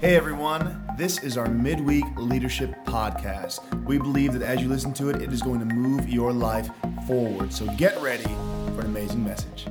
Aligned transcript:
Hey 0.00 0.14
everyone, 0.14 0.80
this 0.96 1.24
is 1.24 1.36
our 1.36 1.48
midweek 1.48 2.04
leadership 2.16 2.72
podcast. 2.84 3.84
We 3.84 3.98
believe 3.98 4.32
that 4.32 4.42
as 4.42 4.62
you 4.62 4.68
listen 4.68 4.92
to 4.92 5.10
it, 5.10 5.20
it 5.20 5.32
is 5.32 5.42
going 5.42 5.58
to 5.58 5.66
move 5.66 6.08
your 6.08 6.32
life 6.32 6.70
forward. 7.04 7.52
So 7.52 7.66
get 7.74 8.00
ready 8.00 8.22
for 8.22 8.82
an 8.82 8.86
amazing 8.86 9.24
message. 9.24 9.66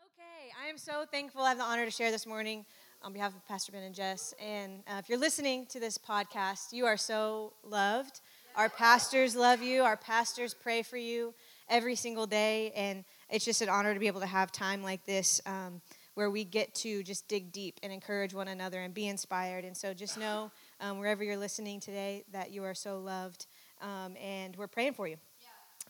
Okay, 0.00 0.50
I 0.64 0.70
am 0.70 0.78
so 0.78 1.04
thankful 1.12 1.42
I 1.42 1.50
have 1.50 1.58
the 1.58 1.64
honor 1.64 1.84
to 1.84 1.90
share 1.90 2.10
this 2.10 2.26
morning 2.26 2.64
on 3.02 3.12
behalf 3.12 3.36
of 3.36 3.46
Pastor 3.46 3.72
Ben 3.72 3.82
and 3.82 3.94
Jess. 3.94 4.32
And 4.42 4.82
uh, 4.88 5.00
if 5.00 5.10
you're 5.10 5.18
listening 5.18 5.66
to 5.66 5.78
this 5.78 5.98
podcast, 5.98 6.72
you 6.72 6.86
are 6.86 6.96
so 6.96 7.52
loved. 7.62 8.22
Our 8.56 8.70
pastors 8.70 9.36
love 9.36 9.60
you, 9.60 9.82
our 9.82 9.98
pastors 9.98 10.54
pray 10.54 10.82
for 10.82 10.96
you 10.96 11.34
every 11.68 11.94
single 11.94 12.26
day. 12.26 12.72
And 12.74 13.04
it's 13.28 13.44
just 13.44 13.60
an 13.60 13.68
honor 13.68 13.92
to 13.92 14.00
be 14.00 14.06
able 14.06 14.20
to 14.20 14.26
have 14.26 14.50
time 14.50 14.82
like 14.82 15.04
this. 15.04 15.42
Um, 15.44 15.82
where 16.16 16.30
we 16.30 16.44
get 16.44 16.74
to 16.74 17.02
just 17.02 17.28
dig 17.28 17.52
deep 17.52 17.78
and 17.82 17.92
encourage 17.92 18.32
one 18.32 18.48
another 18.48 18.80
and 18.80 18.94
be 18.94 19.06
inspired. 19.06 19.66
And 19.66 19.76
so 19.76 19.92
just 19.92 20.18
know, 20.18 20.50
um, 20.80 20.98
wherever 20.98 21.22
you're 21.22 21.36
listening 21.36 21.78
today, 21.78 22.24
that 22.32 22.50
you 22.50 22.64
are 22.64 22.72
so 22.72 22.98
loved, 22.98 23.44
um, 23.82 24.16
and 24.16 24.56
we're 24.56 24.66
praying 24.66 24.94
for 24.94 25.06
you. 25.06 25.16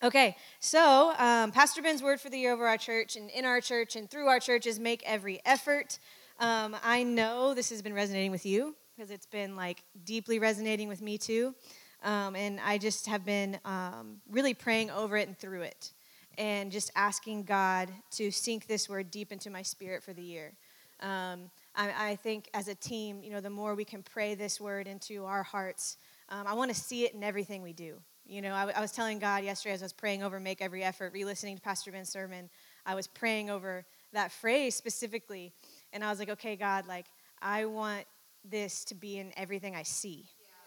Okay, 0.02 0.36
so 0.58 1.14
um, 1.16 1.52
Pastor 1.52 1.80
Ben's 1.80 2.02
word 2.02 2.20
for 2.20 2.28
the 2.28 2.38
year 2.38 2.52
over 2.52 2.66
our 2.66 2.76
church 2.76 3.14
and 3.14 3.30
in 3.30 3.44
our 3.44 3.60
church 3.60 3.94
and 3.94 4.10
through 4.10 4.26
our 4.26 4.40
church 4.40 4.66
is 4.66 4.80
make 4.80 5.00
every 5.06 5.40
effort. 5.46 6.00
Um, 6.40 6.76
I 6.82 7.04
know 7.04 7.54
this 7.54 7.70
has 7.70 7.80
been 7.80 7.95
resonating 7.95 8.32
with 8.32 8.45
you 8.45 8.74
because 8.96 9.12
it's 9.12 9.26
been 9.26 9.54
like 9.54 9.84
deeply 10.04 10.40
resonating 10.40 10.88
with 10.88 11.00
me 11.00 11.18
too. 11.18 11.54
Um, 12.02 12.34
and 12.34 12.58
I 12.60 12.78
just 12.78 13.06
have 13.06 13.24
been 13.24 13.60
um, 13.64 14.16
really 14.28 14.54
praying 14.54 14.90
over 14.90 15.16
it 15.16 15.28
and 15.28 15.38
through 15.38 15.62
it 15.62 15.92
and 16.38 16.70
just 16.70 16.90
asking 16.95 17.45
God 17.45 17.90
to 18.12 18.30
sink 18.30 18.66
this 18.66 18.88
word 18.88 19.10
deep 19.10 19.32
into 19.32 19.50
my 19.50 19.62
spirit 19.62 20.02
for 20.02 20.12
the 20.12 20.22
year. 20.22 20.52
Um, 21.00 21.50
I, 21.74 22.10
I, 22.10 22.16
think 22.16 22.48
as 22.54 22.68
a 22.68 22.74
team, 22.74 23.22
you 23.22 23.30
know, 23.30 23.40
the 23.40 23.50
more 23.50 23.74
we 23.74 23.84
can 23.84 24.02
pray 24.02 24.34
this 24.34 24.59
word 24.59 24.86
into 24.86 25.26
our 25.26 25.42
hearts, 25.42 25.98
um, 26.30 26.46
I 26.46 26.54
want 26.54 26.70
to 26.70 26.76
see 26.76 27.04
it 27.04 27.12
in 27.12 27.23
everything 27.23 27.62
we 27.62 27.74
do. 27.74 27.96
You 28.26 28.40
know, 28.40 28.54
I, 28.54 28.70
I, 28.70 28.80
was 28.80 28.92
telling 28.92 29.18
God 29.18 29.45
yesterday 29.45 29.74
as 29.74 29.82
I 29.82 29.84
was 29.84 29.92
praying 29.92 30.23
over 30.23 30.40
make 30.40 30.62
every 30.62 30.82
effort, 30.82 31.12
re 31.12 31.24
listening 31.24 31.57
to 31.57 31.62
Pastor 31.62 31.92
Ben's 31.92 32.09
sermon, 32.09 32.48
I 32.87 32.95
was 32.95 33.07
praying 33.07 33.51
over 33.51 33.84
that 34.14 34.32
phrase 34.32 34.74
specifically. 34.74 35.52
And 35.92 36.02
I 36.02 36.09
was 36.09 36.18
like, 36.18 36.30
okay, 36.30 36.57
God, 36.57 36.87
like, 36.87 37.07
I 37.42 37.66
want 37.66 38.04
this 38.42 38.84
to 38.87 38.95
be 38.95 39.18
in 39.18 39.32
everything 39.37 39.76
I 39.76 39.82
see 39.82 40.24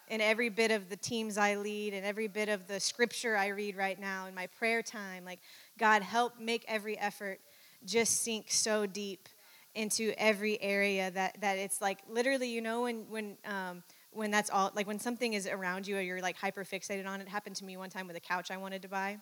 in 0.09 0.21
every 0.21 0.49
bit 0.49 0.71
of 0.71 0.89
the 0.89 0.97
teams 0.97 1.37
I 1.37 1.55
lead 1.55 1.93
and 1.93 2.05
every 2.05 2.27
bit 2.27 2.49
of 2.49 2.67
the 2.67 2.79
scripture 2.79 3.37
I 3.37 3.47
read 3.47 3.77
right 3.77 3.99
now 3.99 4.25
in 4.25 4.33
my 4.33 4.47
prayer 4.47 4.81
time. 4.81 5.23
Like, 5.23 5.39
God, 5.77 6.01
help 6.01 6.39
make 6.39 6.65
every 6.67 6.97
effort 6.97 7.39
just 7.85 8.23
sink 8.23 8.47
so 8.49 8.85
deep 8.85 9.29
into 9.75 10.13
every 10.17 10.61
area 10.61 11.11
that, 11.11 11.39
that 11.41 11.57
it's 11.57 11.79
like 11.79 11.99
literally, 12.09 12.49
you 12.49 12.59
know, 12.59 12.81
when, 12.81 13.05
when, 13.09 13.37
um, 13.45 13.83
when 14.11 14.31
that's 14.31 14.49
all, 14.49 14.71
like 14.75 14.87
when 14.87 14.99
something 14.99 15.33
is 15.33 15.47
around 15.47 15.87
you 15.87 15.97
or 15.97 16.01
you're 16.01 16.21
like 16.21 16.37
hyper 16.37 16.63
fixated 16.63 17.07
on 17.07 17.21
it. 17.21 17.23
it 17.23 17.29
happened 17.29 17.55
to 17.57 17.65
me 17.65 17.77
one 17.77 17.89
time 17.91 18.07
with 18.07 18.15
a 18.17 18.19
couch 18.19 18.49
I 18.49 18.57
wanted 18.57 18.81
to 18.81 18.89
buy. 18.89 19.19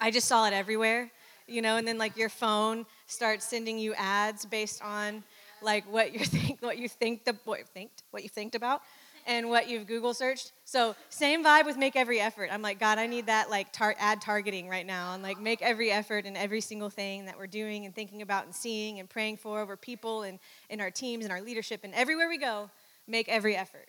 I 0.00 0.10
just 0.10 0.26
saw 0.26 0.46
it 0.46 0.52
everywhere, 0.52 1.10
you 1.46 1.62
know, 1.62 1.76
and 1.76 1.86
then 1.86 1.96
like 1.96 2.16
your 2.16 2.28
phone 2.28 2.86
starts 3.06 3.44
sending 3.44 3.78
you 3.78 3.94
ads 3.94 4.44
based 4.44 4.82
on 4.82 5.22
like 5.62 5.90
what 5.90 6.12
you 6.12 6.18
think, 6.24 6.60
what 6.60 6.78
you 6.78 6.88
think, 6.88 7.24
the, 7.24 7.36
what 7.44 7.60
you 7.60 7.64
think, 7.72 7.90
what 8.10 8.24
you 8.24 8.28
think 8.28 8.56
about 8.56 8.82
and 9.28 9.50
what 9.50 9.68
you've 9.68 9.86
Google 9.86 10.14
searched. 10.14 10.52
So 10.64 10.96
same 11.10 11.44
vibe 11.44 11.66
with 11.66 11.76
make 11.76 11.94
every 11.94 12.18
effort. 12.18 12.48
I'm 12.50 12.62
like, 12.62 12.80
God, 12.80 12.98
I 12.98 13.06
need 13.06 13.26
that 13.26 13.50
like 13.50 13.72
tar- 13.72 13.94
ad 13.98 14.22
targeting 14.22 14.68
right 14.68 14.86
now, 14.86 15.12
and 15.12 15.22
like 15.22 15.38
make 15.38 15.60
every 15.60 15.92
effort 15.92 16.24
in 16.24 16.34
every 16.36 16.62
single 16.62 16.88
thing 16.88 17.26
that 17.26 17.38
we're 17.38 17.46
doing 17.46 17.84
and 17.84 17.94
thinking 17.94 18.22
about 18.22 18.46
and 18.46 18.54
seeing 18.54 18.98
and 18.98 19.08
praying 19.08 19.36
for 19.36 19.60
over 19.60 19.76
people 19.76 20.22
and 20.22 20.40
in 20.70 20.80
our 20.80 20.90
teams 20.90 21.24
and 21.24 21.32
our 21.32 21.42
leadership 21.42 21.80
and 21.84 21.94
everywhere 21.94 22.28
we 22.28 22.38
go. 22.38 22.70
Make 23.06 23.28
every 23.28 23.54
effort. 23.54 23.88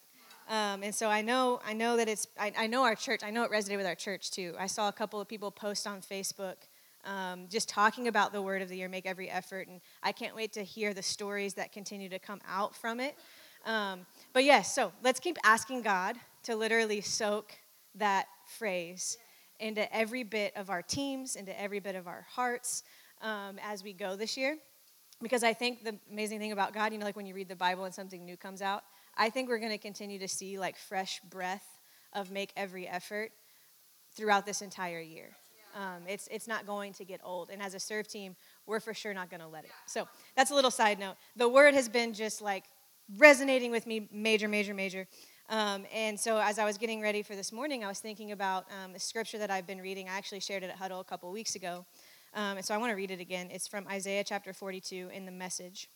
Um, 0.49 0.83
and 0.83 0.93
so 0.93 1.09
I 1.09 1.21
know, 1.21 1.61
I 1.65 1.73
know 1.73 1.97
that 1.97 2.09
it's, 2.09 2.27
I, 2.37 2.51
I, 2.57 2.67
know 2.67 2.83
our 2.83 2.95
church. 2.95 3.21
I 3.23 3.29
know 3.29 3.43
it 3.43 3.51
resonated 3.51 3.77
with 3.77 3.85
our 3.85 3.95
church 3.95 4.31
too. 4.31 4.55
I 4.57 4.65
saw 4.65 4.87
a 4.87 4.91
couple 4.91 5.21
of 5.21 5.27
people 5.27 5.51
post 5.51 5.85
on 5.85 6.01
Facebook. 6.01 6.55
Um, 7.05 7.45
just 7.49 7.69
talking 7.69 8.07
about 8.07 8.33
the 8.33 8.41
word 8.41 8.61
of 8.61 8.67
the 8.67 8.75
year, 8.75 8.89
make 8.89 9.05
every 9.05 9.29
effort. 9.29 9.67
And 9.67 9.79
I 10.03 10.11
can't 10.11 10.35
wait 10.35 10.51
to 10.53 10.63
hear 10.63 10.93
the 10.93 11.03
stories 11.03 11.53
that 11.53 11.71
continue 11.71 12.09
to 12.09 12.19
come 12.19 12.41
out 12.47 12.75
from 12.75 12.99
it. 12.99 13.15
Um, 13.65 14.05
but 14.33 14.43
yes, 14.43 14.73
so 14.73 14.91
let's 15.03 15.19
keep 15.19 15.37
asking 15.43 15.81
God 15.81 16.15
to 16.43 16.55
literally 16.55 17.01
soak 17.01 17.51
that 17.95 18.27
phrase 18.57 19.17
into 19.59 19.93
every 19.95 20.23
bit 20.23 20.55
of 20.55 20.69
our 20.69 20.81
teams, 20.81 21.35
into 21.35 21.59
every 21.59 21.79
bit 21.79 21.95
of 21.95 22.07
our 22.07 22.25
hearts 22.29 22.83
um, 23.21 23.59
as 23.61 23.83
we 23.83 23.93
go 23.93 24.15
this 24.15 24.37
year. 24.37 24.57
Because 25.21 25.43
I 25.43 25.53
think 25.53 25.83
the 25.83 25.97
amazing 26.09 26.39
thing 26.39 26.53
about 26.53 26.73
God, 26.73 26.93
you 26.93 26.97
know, 26.97 27.05
like 27.05 27.17
when 27.17 27.25
you 27.25 27.33
read 27.33 27.49
the 27.49 27.55
Bible 27.55 27.83
and 27.83 27.93
something 27.93 28.23
new 28.23 28.37
comes 28.37 28.61
out, 28.61 28.83
I 29.17 29.29
think 29.29 29.49
we're 29.49 29.59
going 29.59 29.71
to 29.71 29.77
continue 29.77 30.17
to 30.19 30.29
see 30.29 30.57
like 30.57 30.77
fresh 30.77 31.19
breath 31.29 31.65
of 32.13 32.31
make 32.31 32.53
every 32.55 32.87
effort 32.87 33.31
throughout 34.15 34.45
this 34.45 34.61
entire 34.61 35.01
year. 35.01 35.31
Um, 35.75 36.03
it's, 36.07 36.27
it's 36.31 36.47
not 36.47 36.65
going 36.65 36.93
to 36.93 37.05
get 37.05 37.19
old. 37.23 37.49
And 37.49 37.61
as 37.61 37.73
a 37.73 37.79
serve 37.79 38.07
team, 38.07 38.35
we're 38.65 38.79
for 38.79 38.93
sure 38.93 39.13
not 39.13 39.29
going 39.29 39.41
to 39.41 39.47
let 39.47 39.65
it. 39.65 39.71
So 39.85 40.07
that's 40.35 40.51
a 40.51 40.55
little 40.55 40.71
side 40.71 40.99
note. 40.99 41.15
The 41.35 41.49
word 41.49 41.73
has 41.73 41.89
been 41.89 42.13
just 42.13 42.41
like 42.41 42.63
resonating 43.17 43.71
with 43.71 43.87
me 43.87 44.07
major, 44.11 44.47
major, 44.47 44.73
major. 44.73 45.07
Um, 45.49 45.85
and 45.93 46.19
so 46.19 46.37
as 46.37 46.59
I 46.59 46.65
was 46.65 46.77
getting 46.77 47.01
ready 47.01 47.23
for 47.23 47.35
this 47.35 47.51
morning, 47.51 47.83
I 47.83 47.87
was 47.87 47.99
thinking 47.99 48.31
about 48.31 48.65
um, 48.83 48.93
the 48.93 48.99
scripture 48.99 49.39
that 49.39 49.49
I've 49.49 49.65
been 49.65 49.81
reading. 49.81 50.07
I 50.07 50.17
actually 50.17 50.41
shared 50.41 50.63
it 50.63 50.69
at 50.69 50.75
Huddle 50.75 50.99
a 50.99 51.03
couple 51.03 51.31
weeks 51.31 51.55
ago. 51.55 51.85
Um, 52.35 52.57
and 52.57 52.65
so 52.65 52.75
I 52.75 52.77
want 52.77 52.91
to 52.91 52.95
read 52.95 53.09
it 53.09 53.19
again. 53.19 53.49
It's 53.51 53.67
from 53.67 53.87
Isaiah 53.87 54.23
chapter 54.23 54.53
42 54.53 55.09
in 55.11 55.25
the 55.25 55.31
message. 55.31 55.89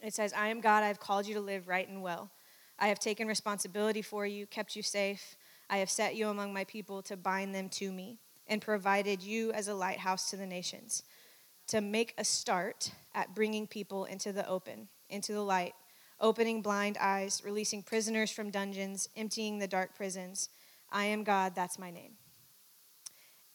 It 0.00 0.14
says, 0.14 0.32
I 0.32 0.48
am 0.48 0.60
God, 0.60 0.84
I 0.84 0.86
have 0.88 1.00
called 1.00 1.26
you 1.26 1.34
to 1.34 1.40
live 1.40 1.66
right 1.66 1.88
and 1.88 2.02
well. 2.02 2.30
I 2.78 2.86
have 2.88 3.00
taken 3.00 3.26
responsibility 3.26 4.02
for 4.02 4.24
you, 4.24 4.46
kept 4.46 4.76
you 4.76 4.82
safe. 4.82 5.36
I 5.68 5.78
have 5.78 5.90
set 5.90 6.14
you 6.14 6.28
among 6.28 6.52
my 6.52 6.62
people 6.64 7.02
to 7.02 7.16
bind 7.16 7.52
them 7.52 7.68
to 7.70 7.90
me, 7.90 8.18
and 8.46 8.62
provided 8.62 9.22
you 9.22 9.52
as 9.52 9.66
a 9.66 9.74
lighthouse 9.74 10.30
to 10.30 10.36
the 10.36 10.46
nations, 10.46 11.02
to 11.66 11.80
make 11.80 12.14
a 12.16 12.24
start 12.24 12.92
at 13.14 13.34
bringing 13.34 13.66
people 13.66 14.04
into 14.04 14.32
the 14.32 14.48
open, 14.48 14.88
into 15.10 15.32
the 15.32 15.42
light 15.42 15.74
opening 16.20 16.62
blind 16.62 16.96
eyes, 17.00 17.42
releasing 17.44 17.82
prisoners 17.82 18.30
from 18.30 18.50
dungeons, 18.50 19.08
emptying 19.16 19.58
the 19.58 19.68
dark 19.68 19.96
prisons. 19.96 20.48
I 20.90 21.04
am 21.04 21.24
God, 21.24 21.54
that's 21.54 21.78
my 21.78 21.90
name. 21.90 22.12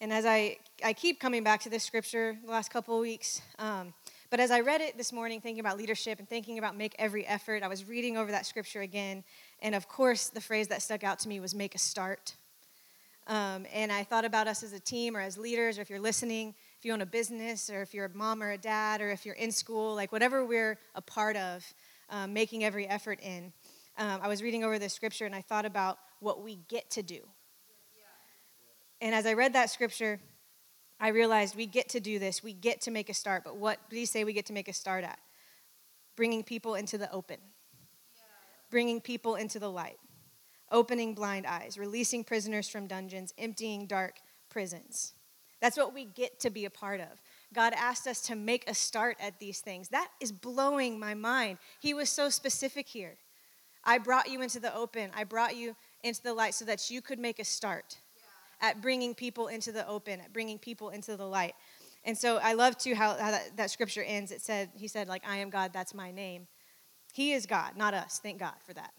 And 0.00 0.12
as 0.12 0.26
I, 0.26 0.58
I 0.84 0.92
keep 0.92 1.20
coming 1.20 1.44
back 1.44 1.62
to 1.62 1.70
this 1.70 1.84
scripture 1.84 2.36
the 2.44 2.50
last 2.50 2.70
couple 2.70 2.94
of 2.94 3.00
weeks, 3.00 3.40
um, 3.58 3.94
but 4.30 4.40
as 4.40 4.50
I 4.50 4.60
read 4.60 4.80
it 4.80 4.98
this 4.98 5.12
morning, 5.12 5.40
thinking 5.40 5.60
about 5.60 5.78
leadership 5.78 6.18
and 6.18 6.28
thinking 6.28 6.58
about 6.58 6.76
make 6.76 6.94
every 6.98 7.24
effort, 7.26 7.62
I 7.62 7.68
was 7.68 7.88
reading 7.88 8.16
over 8.16 8.30
that 8.32 8.46
scripture 8.46 8.80
again. 8.80 9.22
And 9.60 9.74
of 9.74 9.88
course, 9.88 10.28
the 10.28 10.40
phrase 10.40 10.68
that 10.68 10.82
stuck 10.82 11.04
out 11.04 11.20
to 11.20 11.28
me 11.28 11.38
was 11.40 11.54
make 11.54 11.74
a 11.74 11.78
start. 11.78 12.34
Um, 13.26 13.64
and 13.72 13.90
I 13.90 14.02
thought 14.02 14.24
about 14.24 14.48
us 14.48 14.62
as 14.62 14.72
a 14.72 14.80
team 14.80 15.16
or 15.16 15.20
as 15.20 15.38
leaders, 15.38 15.78
or 15.78 15.82
if 15.82 15.88
you're 15.88 16.00
listening, 16.00 16.54
if 16.78 16.84
you 16.84 16.92
own 16.92 17.00
a 17.00 17.06
business, 17.06 17.70
or 17.70 17.80
if 17.80 17.94
you're 17.94 18.06
a 18.06 18.14
mom 18.14 18.42
or 18.42 18.50
a 18.50 18.58
dad, 18.58 19.00
or 19.00 19.10
if 19.10 19.24
you're 19.24 19.36
in 19.36 19.52
school, 19.52 19.94
like 19.94 20.12
whatever 20.12 20.44
we're 20.44 20.78
a 20.94 21.00
part 21.00 21.36
of, 21.36 21.64
um, 22.10 22.32
making 22.32 22.64
every 22.64 22.86
effort 22.86 23.20
in. 23.20 23.52
Um, 23.96 24.20
I 24.22 24.28
was 24.28 24.42
reading 24.42 24.64
over 24.64 24.78
this 24.78 24.92
scripture 24.92 25.26
and 25.26 25.34
I 25.34 25.42
thought 25.42 25.64
about 25.64 25.98
what 26.20 26.42
we 26.42 26.58
get 26.68 26.90
to 26.92 27.02
do. 27.02 27.20
And 29.00 29.14
as 29.14 29.26
I 29.26 29.34
read 29.34 29.52
that 29.52 29.70
scripture, 29.70 30.20
I 30.98 31.08
realized 31.08 31.56
we 31.56 31.66
get 31.66 31.90
to 31.90 32.00
do 32.00 32.18
this. 32.18 32.42
We 32.42 32.52
get 32.52 32.80
to 32.82 32.90
make 32.90 33.10
a 33.10 33.14
start. 33.14 33.44
But 33.44 33.56
what 33.56 33.78
do 33.90 33.98
you 33.98 34.06
say 34.06 34.24
we 34.24 34.32
get 34.32 34.46
to 34.46 34.52
make 34.52 34.68
a 34.68 34.72
start 34.72 35.04
at? 35.04 35.18
Bringing 36.16 36.42
people 36.42 36.74
into 36.74 36.96
the 36.96 37.10
open, 37.12 37.38
bringing 38.70 39.00
people 39.00 39.34
into 39.34 39.58
the 39.58 39.70
light, 39.70 39.98
opening 40.70 41.14
blind 41.14 41.46
eyes, 41.46 41.76
releasing 41.76 42.24
prisoners 42.24 42.68
from 42.68 42.86
dungeons, 42.86 43.34
emptying 43.36 43.86
dark 43.86 44.16
prisons. 44.48 45.12
That's 45.60 45.76
what 45.76 45.92
we 45.92 46.04
get 46.04 46.40
to 46.40 46.50
be 46.50 46.64
a 46.64 46.70
part 46.70 47.00
of. 47.00 47.20
God 47.54 47.72
asked 47.76 48.06
us 48.06 48.20
to 48.22 48.34
make 48.34 48.68
a 48.68 48.74
start 48.74 49.16
at 49.20 49.38
these 49.38 49.60
things. 49.60 49.88
That 49.88 50.08
is 50.20 50.32
blowing 50.32 50.98
my 50.98 51.14
mind. 51.14 51.58
He 51.80 51.94
was 51.94 52.10
so 52.10 52.28
specific 52.28 52.88
here. 52.88 53.16
I 53.84 53.98
brought 53.98 54.30
you 54.30 54.42
into 54.42 54.60
the 54.60 54.74
open, 54.74 55.10
I 55.14 55.24
brought 55.24 55.56
you 55.56 55.76
into 56.02 56.22
the 56.22 56.34
light 56.34 56.54
so 56.54 56.64
that 56.64 56.90
you 56.90 57.00
could 57.00 57.18
make 57.18 57.38
a 57.38 57.44
start 57.44 57.98
yeah. 58.16 58.68
at 58.68 58.80
bringing 58.80 59.14
people 59.14 59.48
into 59.48 59.72
the 59.72 59.86
open, 59.86 60.20
at 60.20 60.32
bringing 60.32 60.58
people 60.58 60.90
into 60.90 61.16
the 61.16 61.26
light. 61.26 61.54
And 62.04 62.16
so 62.16 62.38
I 62.42 62.52
love 62.54 62.76
too 62.76 62.94
how, 62.94 63.10
how 63.10 63.30
that, 63.30 63.56
that 63.56 63.70
scripture 63.70 64.02
ends. 64.02 64.30
It 64.30 64.42
said, 64.42 64.70
He 64.74 64.88
said, 64.88 65.08
like, 65.08 65.22
I 65.26 65.38
am 65.38 65.50
God, 65.50 65.72
that's 65.72 65.94
my 65.94 66.10
name. 66.10 66.46
He 67.12 67.32
is 67.32 67.46
God, 67.46 67.76
not 67.76 67.94
us. 67.94 68.20
Thank 68.22 68.38
God 68.40 68.54
for 68.66 68.74
that. 68.74 68.92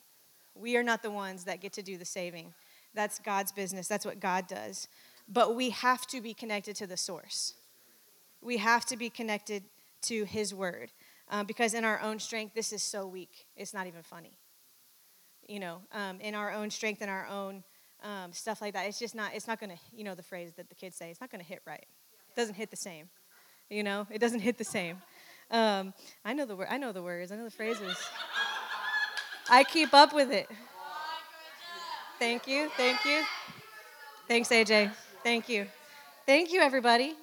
We 0.56 0.77
are 0.77 0.83
not 0.83 1.03
the 1.03 1.12
ones 1.12 1.44
that 1.44 1.62
get 1.62 1.74
to 1.74 1.83
do 1.83 1.97
the 1.97 2.06
saving. 2.06 2.53
That's 2.94 3.19
God's 3.19 3.51
business. 3.51 3.88
That's 3.88 4.06
what 4.06 4.19
God 4.19 4.47
does. 4.47 4.88
But 5.27 5.56
we 5.56 5.71
have 5.71 6.07
to 6.07 6.21
be 6.21 6.33
connected 6.33 6.75
to 6.77 6.88
the 6.88 6.97
source 6.97 7.56
we 8.45 8.57
have 8.57 8.86
to 8.86 8.97
be 8.97 9.09
connected 9.09 9.63
to 10.03 10.24
His 10.24 10.53
Word. 10.53 10.92
Um, 11.30 11.47
because 11.47 11.74
in 11.74 11.83
our 11.83 12.00
own 12.01 12.19
strength, 12.19 12.53
this 12.53 12.71
is 12.71 12.83
so 12.83 13.07
weak. 13.07 13.47
It's 13.57 13.74
not 13.74 13.88
even 13.88 14.03
funny. 14.03 14.38
You 15.47 15.59
know, 15.59 15.81
um, 15.92 16.19
in 16.21 16.36
our 16.36 16.51
own 16.51 16.69
strength 16.69 17.01
and 17.01 17.09
our 17.09 17.27
own 17.27 17.63
um, 18.03 18.31
stuff 18.31 18.62
like 18.62 18.74
that, 18.74 18.86
it's 18.86 19.00
just 19.00 19.15
not, 19.15 19.31
it's 19.33 19.47
not 19.47 19.59
to, 19.71 19.77
you 19.92 20.03
know, 20.03 20.13
the 20.13 20.24
phrase 20.24 20.53
that 20.57 20.69
the 20.69 20.75
kids 20.75 20.95
say, 20.95 21.09
it's 21.09 21.19
not 21.19 21.31
to 21.31 21.38
hit 21.39 21.62
right. 21.65 21.86
It 22.30 22.36
doesn't 22.36 22.56
hit 22.56 22.69
the 22.69 22.77
same. 22.77 23.09
You 23.69 23.83
know, 23.83 24.06
it 24.12 24.19
doesn't 24.19 24.42
hit 24.42 24.59
the 24.59 24.63
same. 24.63 24.98
Um, 25.50 25.94
I 26.24 26.33
know 26.33 26.45
the 26.45 26.56
word. 26.56 26.68
I 26.69 26.77
know 26.77 26.91
the 26.91 27.01
words. 27.01 27.31
I 27.31 27.36
know 27.36 27.45
the 27.45 27.51
phrases. 27.51 27.98
I 29.50 29.63
keep 29.63 29.94
up 29.94 30.13
with 30.13 30.31
it. 30.31 30.48
Thank 32.19 32.48
you. 32.48 32.69
Thank 32.77 33.03
you. 33.06 33.24
Thanks, 34.27 34.50
AJ. 34.50 34.91
Thank 35.24 35.50
you. 35.50 35.68
Thank 36.25 36.51
you, 36.53 36.62
everybody. 36.62 37.15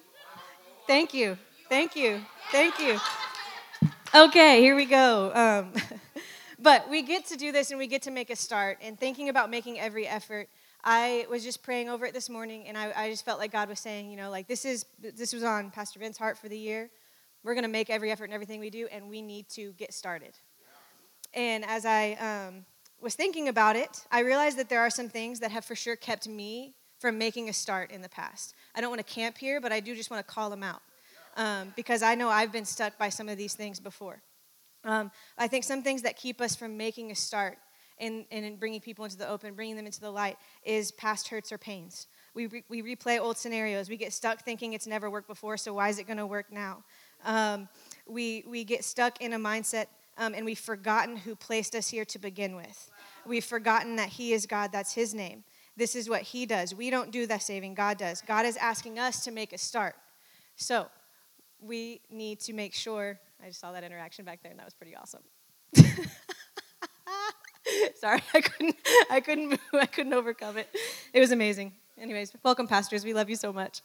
Thank 0.85 1.13
you. 1.13 1.37
Thank 1.69 1.95
you. 1.95 2.19
Thank 2.51 2.77
you. 2.79 2.99
Okay, 4.13 4.61
here 4.61 4.75
we 4.75 4.85
go. 4.85 5.31
Um, 5.33 5.81
but 6.59 6.89
we 6.89 7.01
get 7.03 7.25
to 7.27 7.37
do 7.37 7.53
this 7.53 7.69
and 7.71 7.79
we 7.79 7.87
get 7.87 8.01
to 8.03 8.11
make 8.11 8.29
a 8.29 8.35
start. 8.35 8.79
And 8.81 8.99
thinking 8.99 9.29
about 9.29 9.49
making 9.49 9.79
every 9.79 10.05
effort, 10.05 10.49
I 10.83 11.25
was 11.29 11.43
just 11.43 11.63
praying 11.63 11.89
over 11.89 12.05
it 12.05 12.13
this 12.13 12.29
morning, 12.29 12.67
and 12.67 12.77
I, 12.77 12.91
I 12.95 13.09
just 13.09 13.23
felt 13.23 13.39
like 13.39 13.53
God 13.53 13.69
was 13.69 13.79
saying, 13.79 14.11
you 14.11 14.17
know, 14.17 14.29
like 14.29 14.47
this 14.47 14.65
is 14.65 14.85
this 14.99 15.31
was 15.31 15.43
on 15.43 15.71
Pastor 15.71 15.99
Vince's 15.99 16.17
heart 16.17 16.37
for 16.37 16.49
the 16.49 16.57
year. 16.57 16.89
We're 17.45 17.53
going 17.53 17.63
to 17.63 17.69
make 17.69 17.89
every 17.89 18.11
effort 18.11 18.25
in 18.25 18.33
everything 18.33 18.59
we 18.59 18.69
do, 18.69 18.87
and 18.91 19.09
we 19.09 19.21
need 19.21 19.47
to 19.49 19.71
get 19.73 19.93
started. 19.93 20.33
And 21.33 21.63
as 21.65 21.85
I 21.85 22.13
um, 22.13 22.65
was 23.01 23.15
thinking 23.15 23.47
about 23.47 23.77
it, 23.77 24.05
I 24.11 24.19
realized 24.19 24.57
that 24.57 24.67
there 24.67 24.81
are 24.81 24.89
some 24.89 25.07
things 25.07 25.39
that 25.39 25.51
have 25.51 25.63
for 25.63 25.75
sure 25.75 25.95
kept 25.95 26.27
me 26.27 26.75
from 27.03 27.17
making 27.17 27.49
a 27.49 27.53
start 27.53 27.91
in 27.91 28.01
the 28.01 28.07
past. 28.07 28.55
I 28.73 28.79
don't 28.79 28.89
want 28.89 29.05
to 29.05 29.13
camp 29.13 29.37
here, 29.37 29.59
but 29.59 29.73
I 29.73 29.81
do 29.81 29.93
just 29.93 30.09
want 30.09 30.25
to 30.25 30.33
call 30.33 30.49
them 30.49 30.63
out 30.63 30.81
um, 31.35 31.73
because 31.75 32.01
I 32.01 32.15
know 32.15 32.29
I've 32.29 32.53
been 32.53 32.63
stuck 32.63 32.97
by 32.97 33.09
some 33.09 33.27
of 33.27 33.37
these 33.37 33.55
things 33.55 33.77
before. 33.77 34.21
Um, 34.85 35.11
I 35.37 35.49
think 35.49 35.65
some 35.65 35.83
things 35.83 36.03
that 36.03 36.15
keep 36.15 36.39
us 36.39 36.55
from 36.55 36.77
making 36.77 37.11
a 37.11 37.15
start 37.15 37.57
and, 37.99 38.23
and 38.31 38.57
bringing 38.57 38.79
people 38.79 39.03
into 39.03 39.17
the 39.17 39.27
open, 39.27 39.53
bringing 39.53 39.75
them 39.75 39.85
into 39.85 39.99
the 39.99 40.11
light, 40.11 40.37
is 40.63 40.93
past 40.93 41.27
hurts 41.27 41.51
or 41.51 41.57
pains. 41.57 42.07
We, 42.35 42.45
re- 42.45 42.63
we 42.69 42.81
replay 42.81 43.19
old 43.19 43.37
scenarios. 43.37 43.89
We 43.89 43.97
get 43.97 44.13
stuck 44.13 44.45
thinking 44.45 44.71
it's 44.71 44.87
never 44.87 45.09
worked 45.09 45.27
before, 45.27 45.57
so 45.57 45.73
why 45.73 45.89
is 45.89 45.99
it 45.99 46.07
going 46.07 46.19
to 46.19 46.25
work 46.25 46.53
now? 46.53 46.85
Um, 47.25 47.67
we, 48.07 48.45
we 48.47 48.63
get 48.63 48.85
stuck 48.85 49.19
in 49.19 49.33
a 49.33 49.37
mindset 49.37 49.87
um, 50.17 50.33
and 50.33 50.45
we've 50.45 50.57
forgotten 50.57 51.17
who 51.17 51.35
placed 51.35 51.75
us 51.75 51.89
here 51.89 52.05
to 52.05 52.17
begin 52.17 52.55
with. 52.55 52.89
We've 53.25 53.43
forgotten 53.43 53.97
that 53.97 54.07
He 54.07 54.31
is 54.31 54.45
God, 54.45 54.71
that's 54.71 54.93
His 54.93 55.13
name. 55.13 55.43
This 55.75 55.95
is 55.95 56.09
what 56.09 56.21
He 56.21 56.45
does. 56.45 56.75
We 56.75 56.89
don't 56.89 57.11
do 57.11 57.25
the 57.25 57.39
saving, 57.39 57.73
God 57.73 57.97
does. 57.97 58.21
God 58.21 58.45
is 58.45 58.57
asking 58.57 58.99
us 58.99 59.23
to 59.23 59.31
make 59.31 59.53
a 59.53 59.57
start. 59.57 59.95
So 60.55 60.87
we 61.59 62.01
need 62.09 62.39
to 62.41 62.53
make 62.53 62.73
sure. 62.73 63.19
I 63.43 63.47
just 63.47 63.59
saw 63.59 63.71
that 63.71 63.83
interaction 63.83 64.25
back 64.25 64.41
there, 64.41 64.51
and 64.51 64.59
that 64.59 64.65
was 64.65 64.73
pretty 64.73 64.95
awesome. 64.95 65.21
Sorry, 67.95 68.21
I 68.33 68.41
couldn't, 68.41 68.75
I 69.09 69.19
couldn't, 69.19 69.59
I 69.73 69.85
couldn't 69.85 70.13
overcome 70.13 70.57
it. 70.57 70.69
It 71.13 71.19
was 71.19 71.31
amazing. 71.31 71.73
Anyways, 71.97 72.33
welcome, 72.43 72.67
pastors. 72.67 73.03
We 73.05 73.13
love 73.13 73.29
you 73.29 73.35
so 73.35 73.53
much. 73.53 73.81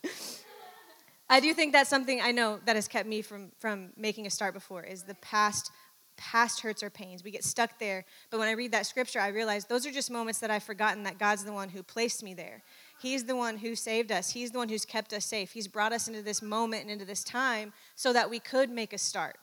I 1.30 1.40
do 1.40 1.52
think 1.52 1.72
that's 1.72 1.90
something 1.90 2.20
I 2.20 2.32
know 2.32 2.58
that 2.64 2.76
has 2.76 2.88
kept 2.88 3.08
me 3.08 3.22
from 3.22 3.52
from 3.58 3.90
making 3.96 4.26
a 4.26 4.30
start 4.30 4.54
before 4.54 4.82
is 4.82 5.02
the 5.02 5.14
past 5.16 5.70
past 6.18 6.60
hurts 6.60 6.82
or 6.82 6.90
pains. 6.90 7.24
We 7.24 7.30
get 7.30 7.44
stuck 7.44 7.78
there. 7.78 8.04
But 8.30 8.38
when 8.38 8.48
I 8.48 8.52
read 8.52 8.72
that 8.72 8.84
scripture, 8.84 9.20
I 9.20 9.28
realize 9.28 9.64
those 9.64 9.86
are 9.86 9.90
just 9.90 10.10
moments 10.10 10.40
that 10.40 10.50
I've 10.50 10.62
forgotten 10.62 11.04
that 11.04 11.18
God's 11.18 11.44
the 11.44 11.52
one 11.52 11.70
who 11.70 11.82
placed 11.82 12.22
me 12.22 12.34
there. 12.34 12.62
He's 13.00 13.24
the 13.24 13.36
one 13.36 13.56
who 13.56 13.74
saved 13.74 14.12
us. 14.12 14.30
He's 14.30 14.50
the 14.50 14.58
one 14.58 14.68
who's 14.68 14.84
kept 14.84 15.14
us 15.14 15.24
safe. 15.24 15.52
He's 15.52 15.68
brought 15.68 15.92
us 15.92 16.08
into 16.08 16.20
this 16.20 16.42
moment 16.42 16.82
and 16.82 16.90
into 16.90 17.06
this 17.06 17.24
time 17.24 17.72
so 17.94 18.12
that 18.12 18.28
we 18.28 18.38
could 18.38 18.68
make 18.68 18.92
a 18.92 18.98
start. 18.98 19.38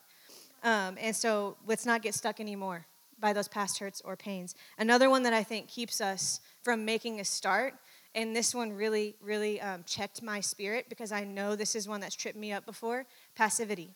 Um, 0.64 0.98
and 1.00 1.16
so 1.16 1.58
let's 1.66 1.86
not 1.86 2.02
get 2.02 2.14
stuck 2.14 2.40
anymore 2.40 2.86
by 3.20 3.34
those 3.34 3.48
past 3.48 3.80
hurts 3.80 4.02
or 4.04 4.16
pains. 4.16 4.56
Another 4.78 5.10
one 5.10 5.24
that 5.24 5.34
I 5.34 5.44
think 5.44 5.68
keeps 5.68 6.02
us 6.02 6.42
from 6.62 6.86
making 6.86 7.20
a 7.20 7.26
start, 7.26 7.74
and 8.14 8.36
this 8.36 8.54
one 8.54 8.74
really, 8.74 9.16
really 9.22 9.62
um, 9.62 9.84
checked 9.86 10.22
my 10.22 10.40
spirit 10.42 10.88
because 10.90 11.12
I 11.12 11.24
know 11.24 11.56
this 11.56 11.76
is 11.76 11.88
one 11.88 12.02
that's 12.02 12.16
tripped 12.16 12.38
me 12.38 12.52
up 12.52 12.66
before 12.66 13.06
passivity. 13.36 13.96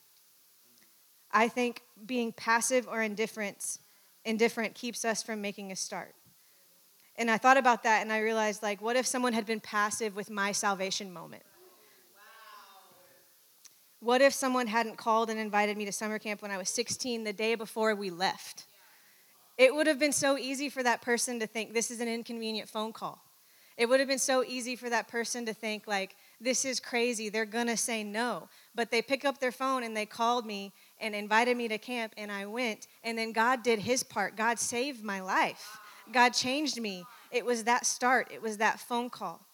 I 1.31 1.47
think 1.47 1.81
being 2.05 2.31
passive 2.31 2.87
or 2.87 3.01
indifferent, 3.01 3.77
indifferent 4.25 4.75
keeps 4.75 5.05
us 5.05 5.21
from 5.21 5.41
making 5.41 5.71
a 5.71 5.75
start. 5.75 6.15
And 7.15 7.29
I 7.29 7.37
thought 7.37 7.57
about 7.57 7.83
that 7.83 8.01
and 8.01 8.11
I 8.11 8.19
realized, 8.19 8.63
like, 8.63 8.81
what 8.81 8.95
if 8.95 9.05
someone 9.05 9.33
had 9.33 9.45
been 9.45 9.59
passive 9.59 10.15
with 10.15 10.29
my 10.29 10.51
salvation 10.51 11.11
moment? 11.11 11.43
What 14.01 14.21
if 14.21 14.33
someone 14.33 14.67
hadn't 14.67 14.97
called 14.97 15.29
and 15.29 15.37
invited 15.37 15.75
me 15.77 15.83
to 15.83 15.91
summer 15.91 16.19
camp 16.19 16.41
when 16.41 16.51
I 16.51 16.57
was 16.57 16.69
16 16.69 17.25
the 17.25 17.33
day 17.33 17.55
before 17.55 17.93
we 17.95 18.09
left? 18.09 18.65
It 19.57 19.75
would 19.75 19.87
have 19.87 19.99
been 19.99 20.13
so 20.13 20.37
easy 20.37 20.69
for 20.69 20.81
that 20.83 21.01
person 21.01 21.41
to 21.41 21.47
think 21.47 21.73
this 21.73 21.91
is 21.91 21.99
an 21.99 22.07
inconvenient 22.07 22.69
phone 22.69 22.93
call. 22.93 23.21
It 23.75 23.89
would 23.89 23.99
have 23.99 24.07
been 24.07 24.17
so 24.17 24.43
easy 24.45 24.77
for 24.77 24.89
that 24.89 25.09
person 25.09 25.45
to 25.45 25.53
think, 25.53 25.85
like, 25.85 26.15
this 26.39 26.63
is 26.63 26.79
crazy. 26.79 27.27
They're 27.27 27.45
going 27.45 27.67
to 27.67 27.75
say 27.75 28.03
no. 28.03 28.47
But 28.73 28.91
they 28.91 29.01
pick 29.01 29.25
up 29.25 29.39
their 29.39 29.51
phone 29.51 29.83
and 29.83 29.95
they 29.95 30.05
called 30.05 30.45
me 30.45 30.71
and 30.99 31.15
invited 31.15 31.55
me 31.55 31.67
to 31.67 31.77
camp, 31.77 32.13
and 32.17 32.31
I 32.31 32.45
went. 32.45 32.87
And 33.03 33.17
then 33.17 33.31
God 33.31 33.63
did 33.63 33.79
his 33.79 34.03
part. 34.03 34.35
God 34.35 34.59
saved 34.59 35.03
my 35.03 35.21
life. 35.21 35.77
God 36.11 36.29
changed 36.29 36.79
me. 36.79 37.05
It 37.31 37.45
was 37.45 37.63
that 37.65 37.85
start, 37.85 38.29
it 38.33 38.41
was 38.41 38.57
that 38.57 38.79
phone 38.79 39.09
call. 39.09 39.45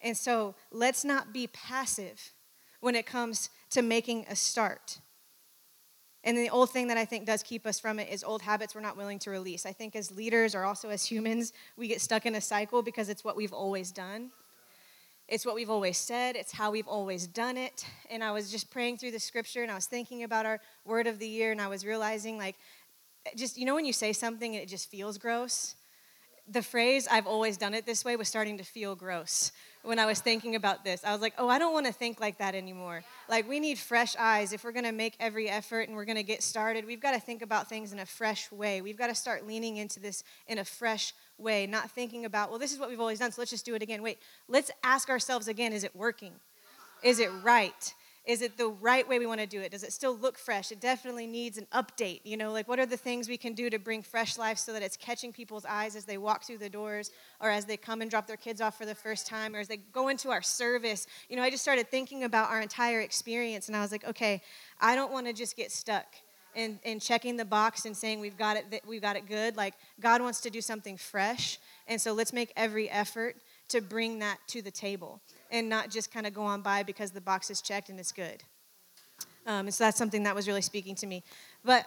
And 0.00 0.16
so 0.16 0.54
let's 0.70 1.04
not 1.04 1.32
be 1.32 1.46
passive 1.48 2.32
when 2.80 2.94
it 2.94 3.06
comes 3.06 3.50
to 3.70 3.82
making 3.82 4.26
a 4.28 4.36
start. 4.36 5.00
And 6.22 6.36
the 6.36 6.50
old 6.50 6.70
thing 6.70 6.88
that 6.88 6.98
I 6.98 7.04
think 7.04 7.24
does 7.24 7.42
keep 7.42 7.66
us 7.66 7.78
from 7.78 7.98
it 7.98 8.08
is 8.08 8.24
old 8.24 8.42
habits 8.42 8.74
we're 8.74 8.80
not 8.80 8.96
willing 8.96 9.18
to 9.20 9.30
release. 9.30 9.64
I 9.64 9.72
think 9.72 9.94
as 9.94 10.10
leaders 10.10 10.54
or 10.54 10.64
also 10.64 10.90
as 10.90 11.04
humans, 11.04 11.52
we 11.76 11.88
get 11.88 12.00
stuck 12.00 12.26
in 12.26 12.34
a 12.34 12.40
cycle 12.40 12.82
because 12.82 13.08
it's 13.08 13.24
what 13.24 13.36
we've 13.36 13.52
always 13.52 13.92
done. 13.92 14.30
It's 15.28 15.44
what 15.44 15.56
we've 15.56 15.70
always 15.70 15.98
said, 15.98 16.36
it's 16.36 16.52
how 16.52 16.70
we've 16.70 16.86
always 16.86 17.26
done 17.26 17.56
it. 17.56 17.84
And 18.10 18.22
I 18.22 18.30
was 18.30 18.50
just 18.50 18.70
praying 18.70 18.98
through 18.98 19.10
the 19.10 19.18
scripture 19.18 19.62
and 19.62 19.72
I 19.72 19.74
was 19.74 19.86
thinking 19.86 20.22
about 20.22 20.46
our 20.46 20.60
word 20.84 21.08
of 21.08 21.18
the 21.18 21.26
year 21.26 21.50
and 21.50 21.60
I 21.60 21.66
was 21.66 21.84
realizing, 21.84 22.38
like, 22.38 22.54
just, 23.34 23.58
you 23.58 23.64
know, 23.64 23.74
when 23.74 23.84
you 23.84 23.92
say 23.92 24.12
something 24.12 24.54
and 24.54 24.62
it 24.62 24.68
just 24.68 24.88
feels 24.88 25.18
gross? 25.18 25.74
The 26.48 26.62
phrase, 26.62 27.08
I've 27.10 27.26
always 27.26 27.56
done 27.56 27.74
it 27.74 27.86
this 27.86 28.04
way, 28.04 28.14
was 28.14 28.28
starting 28.28 28.56
to 28.58 28.64
feel 28.64 28.94
gross 28.94 29.50
when 29.86 29.98
I 29.98 30.06
was 30.06 30.20
thinking 30.20 30.56
about 30.56 30.84
this. 30.84 31.04
I 31.04 31.12
was 31.12 31.20
like, 31.20 31.34
oh, 31.38 31.48
I 31.48 31.58
don't 31.58 31.72
want 31.72 31.86
to 31.86 31.92
think 31.92 32.20
like 32.20 32.38
that 32.38 32.54
anymore. 32.54 33.04
Like, 33.28 33.48
we 33.48 33.60
need 33.60 33.78
fresh 33.78 34.16
eyes. 34.18 34.52
If 34.52 34.64
we're 34.64 34.72
going 34.72 34.84
to 34.84 34.92
make 34.92 35.16
every 35.20 35.48
effort 35.48 35.88
and 35.88 35.96
we're 35.96 36.04
going 36.04 36.16
to 36.16 36.24
get 36.24 36.42
started, 36.42 36.84
we've 36.84 37.00
got 37.00 37.12
to 37.12 37.20
think 37.20 37.40
about 37.40 37.68
things 37.68 37.92
in 37.92 38.00
a 38.00 38.06
fresh 38.06 38.50
way. 38.50 38.82
We've 38.82 38.98
got 38.98 39.06
to 39.06 39.14
start 39.14 39.46
leaning 39.46 39.76
into 39.76 40.00
this 40.00 40.24
in 40.48 40.58
a 40.58 40.64
fresh 40.64 41.14
way, 41.38 41.66
not 41.66 41.90
thinking 41.90 42.24
about, 42.24 42.50
well, 42.50 42.58
this 42.58 42.72
is 42.72 42.78
what 42.78 42.88
we've 42.88 43.00
always 43.00 43.20
done, 43.20 43.30
so 43.30 43.40
let's 43.40 43.50
just 43.50 43.64
do 43.64 43.74
it 43.74 43.82
again. 43.82 44.02
Wait, 44.02 44.18
let's 44.48 44.70
ask 44.82 45.08
ourselves 45.08 45.46
again 45.48 45.72
is 45.72 45.84
it 45.84 45.94
working? 45.94 46.32
Is 47.02 47.20
it 47.20 47.30
right? 47.42 47.94
Is 48.26 48.42
it 48.42 48.58
the 48.58 48.66
right 48.68 49.08
way 49.08 49.20
we 49.20 49.26
want 49.26 49.40
to 49.40 49.46
do 49.46 49.60
it? 49.60 49.70
Does 49.70 49.84
it 49.84 49.92
still 49.92 50.16
look 50.16 50.36
fresh? 50.36 50.72
It 50.72 50.80
definitely 50.80 51.28
needs 51.28 51.58
an 51.58 51.66
update. 51.72 52.22
You 52.24 52.36
know, 52.36 52.50
like 52.50 52.66
what 52.66 52.80
are 52.80 52.86
the 52.86 52.96
things 52.96 53.28
we 53.28 53.36
can 53.36 53.54
do 53.54 53.70
to 53.70 53.78
bring 53.78 54.02
fresh 54.02 54.36
life 54.36 54.58
so 54.58 54.72
that 54.72 54.82
it's 54.82 54.96
catching 54.96 55.32
people's 55.32 55.64
eyes 55.64 55.94
as 55.94 56.04
they 56.04 56.18
walk 56.18 56.42
through 56.42 56.58
the 56.58 56.68
doors 56.68 57.12
or 57.40 57.50
as 57.50 57.66
they 57.66 57.76
come 57.76 58.02
and 58.02 58.10
drop 58.10 58.26
their 58.26 58.36
kids 58.36 58.60
off 58.60 58.76
for 58.76 58.84
the 58.84 58.96
first 58.96 59.28
time 59.28 59.54
or 59.54 59.60
as 59.60 59.68
they 59.68 59.76
go 59.76 60.08
into 60.08 60.30
our 60.30 60.42
service? 60.42 61.06
You 61.28 61.36
know, 61.36 61.42
I 61.42 61.50
just 61.50 61.62
started 61.62 61.88
thinking 61.88 62.24
about 62.24 62.50
our 62.50 62.60
entire 62.60 63.00
experience 63.00 63.68
and 63.68 63.76
I 63.76 63.80
was 63.80 63.92
like, 63.92 64.04
okay, 64.04 64.42
I 64.80 64.96
don't 64.96 65.12
want 65.12 65.28
to 65.28 65.32
just 65.32 65.56
get 65.56 65.70
stuck 65.70 66.06
and, 66.56 66.80
and 66.84 67.00
checking 67.00 67.36
the 67.36 67.44
box 67.44 67.84
and 67.84 67.96
saying 67.96 68.18
we've 68.18 68.38
got 68.38 68.56
it 68.56 68.82
we've 68.88 69.02
got 69.02 69.14
it 69.14 69.28
good 69.28 69.56
like 69.56 69.74
god 70.00 70.22
wants 70.22 70.40
to 70.40 70.48
do 70.48 70.62
something 70.62 70.96
fresh 70.96 71.58
and 71.86 72.00
so 72.00 72.14
let's 72.14 72.32
make 72.32 72.50
every 72.56 72.88
effort 72.88 73.36
to 73.68 73.80
bring 73.82 74.20
that 74.20 74.38
to 74.48 74.62
the 74.62 74.70
table 74.70 75.20
and 75.50 75.68
not 75.68 75.90
just 75.90 76.12
kind 76.12 76.26
of 76.26 76.34
go 76.34 76.42
on 76.42 76.62
by 76.62 76.82
because 76.82 77.10
the 77.10 77.20
box 77.20 77.50
is 77.50 77.60
checked 77.60 77.88
and 77.88 77.98
it's 77.98 78.12
good. 78.12 78.42
Um, 79.46 79.66
and 79.66 79.74
so 79.74 79.84
that's 79.84 79.98
something 79.98 80.24
that 80.24 80.34
was 80.34 80.48
really 80.48 80.62
speaking 80.62 80.94
to 80.96 81.06
me. 81.06 81.22
But 81.64 81.86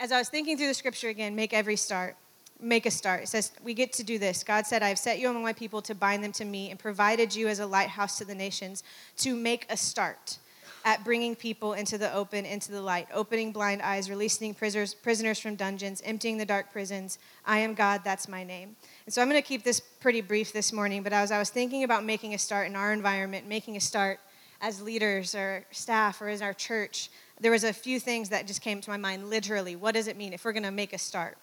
as 0.00 0.10
i 0.10 0.18
was 0.18 0.30
thinking 0.30 0.56
through 0.56 0.66
the 0.66 0.74
scripture 0.74 1.10
again 1.10 1.36
make 1.36 1.52
every 1.52 1.76
start 1.76 2.16
make 2.62 2.84
a 2.84 2.90
start. 2.90 3.22
It 3.22 3.28
says 3.28 3.52
we 3.64 3.72
get 3.72 3.90
to 3.94 4.04
do 4.04 4.18
this. 4.18 4.42
God 4.44 4.66
said 4.66 4.82
i've 4.82 4.98
set 4.98 5.18
you 5.18 5.30
among 5.30 5.42
my 5.42 5.52
people 5.52 5.80
to 5.82 5.94
bind 5.94 6.24
them 6.24 6.32
to 6.32 6.44
me 6.44 6.70
and 6.70 6.78
provided 6.78 7.34
you 7.34 7.48
as 7.48 7.58
a 7.58 7.66
lighthouse 7.66 8.18
to 8.18 8.24
the 8.24 8.34
nations 8.34 8.82
to 9.18 9.34
make 9.34 9.66
a 9.70 9.76
start 9.76 10.38
at 10.84 11.04
bringing 11.04 11.34
people 11.34 11.74
into 11.74 11.98
the 11.98 12.12
open, 12.14 12.46
into 12.46 12.72
the 12.72 12.80
light, 12.80 13.06
opening 13.12 13.52
blind 13.52 13.82
eyes, 13.82 14.08
releasing 14.08 14.54
prisoners, 14.54 14.94
prisoners 14.94 15.38
from 15.38 15.54
dungeons, 15.54 16.00
emptying 16.04 16.38
the 16.38 16.46
dark 16.46 16.72
prisons. 16.72 17.18
I 17.44 17.58
am 17.58 17.74
God, 17.74 18.00
that's 18.02 18.28
my 18.28 18.44
name. 18.44 18.76
And 19.10 19.14
so 19.16 19.22
I'm 19.22 19.28
going 19.28 19.42
to 19.42 19.48
keep 19.48 19.64
this 19.64 19.80
pretty 19.80 20.20
brief 20.20 20.52
this 20.52 20.72
morning, 20.72 21.02
but 21.02 21.12
as 21.12 21.32
I 21.32 21.40
was 21.40 21.50
thinking 21.50 21.82
about 21.82 22.04
making 22.04 22.32
a 22.32 22.38
start 22.38 22.68
in 22.68 22.76
our 22.76 22.92
environment, 22.92 23.44
making 23.48 23.76
a 23.76 23.80
start 23.80 24.20
as 24.60 24.80
leaders 24.80 25.34
or 25.34 25.64
staff 25.72 26.22
or 26.22 26.28
as 26.28 26.40
our 26.40 26.54
church, 26.54 27.10
there 27.40 27.50
was 27.50 27.64
a 27.64 27.72
few 27.72 27.98
things 27.98 28.28
that 28.28 28.46
just 28.46 28.62
came 28.62 28.80
to 28.80 28.88
my 28.88 28.96
mind 28.96 29.28
literally. 29.28 29.74
What 29.74 29.94
does 29.94 30.06
it 30.06 30.16
mean 30.16 30.32
if 30.32 30.44
we're 30.44 30.52
going 30.52 30.62
to 30.62 30.70
make 30.70 30.92
a 30.92 30.98
start? 30.98 31.38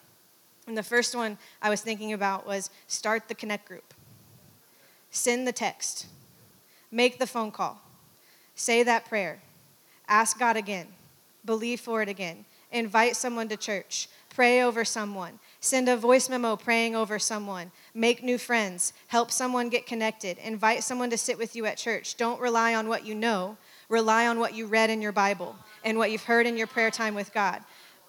And 0.66 0.78
the 0.78 0.82
first 0.82 1.14
one 1.14 1.36
I 1.60 1.68
was 1.68 1.82
thinking 1.82 2.14
about 2.14 2.46
was 2.46 2.70
start 2.86 3.28
the 3.28 3.34
connect 3.34 3.68
group. 3.68 3.92
Send 5.10 5.46
the 5.46 5.52
text. 5.52 6.06
Make 6.90 7.18
the 7.18 7.26
phone 7.26 7.50
call 7.50 7.82
Say 8.54 8.82
that 8.82 9.04
prayer. 9.04 9.42
Ask 10.08 10.38
God 10.38 10.56
again. 10.56 10.86
Believe 11.44 11.80
for 11.80 12.00
it 12.00 12.08
again. 12.08 12.46
Invite 12.72 13.14
someone 13.14 13.50
to 13.50 13.58
church. 13.58 14.08
Pray 14.30 14.62
over 14.62 14.86
someone. 14.86 15.38
Send 15.60 15.88
a 15.88 15.96
voice 15.96 16.28
memo 16.28 16.54
praying 16.54 16.94
over 16.94 17.18
someone. 17.18 17.72
Make 17.92 18.22
new 18.22 18.38
friends. 18.38 18.92
Help 19.08 19.32
someone 19.32 19.68
get 19.68 19.86
connected. 19.86 20.38
Invite 20.38 20.84
someone 20.84 21.10
to 21.10 21.18
sit 21.18 21.36
with 21.36 21.56
you 21.56 21.66
at 21.66 21.76
church. 21.76 22.16
Don't 22.16 22.40
rely 22.40 22.74
on 22.74 22.88
what 22.88 23.04
you 23.04 23.14
know, 23.14 23.56
rely 23.88 24.28
on 24.28 24.38
what 24.38 24.54
you 24.54 24.66
read 24.66 24.88
in 24.88 25.02
your 25.02 25.12
Bible 25.12 25.56
and 25.84 25.98
what 25.98 26.12
you've 26.12 26.24
heard 26.24 26.46
in 26.46 26.56
your 26.56 26.68
prayer 26.68 26.90
time 26.90 27.14
with 27.14 27.32
God. 27.32 27.62